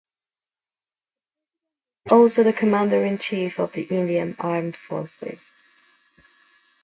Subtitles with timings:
[2.05, 5.53] The President is also the Commander-in-chief of the Indian Armed Forces.